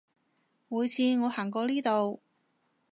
[0.67, 2.21] 每次我行過呢度